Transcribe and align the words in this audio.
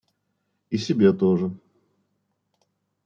И 0.71 0.79
себе 0.79 1.13
тоже. 1.13 1.51